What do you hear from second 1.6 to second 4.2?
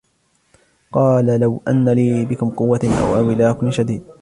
أن لي بكم قوة أو آوي إلى ركن شديد